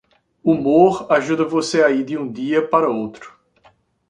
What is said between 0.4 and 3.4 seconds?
Humor ajuda você a ir de um dia para outro.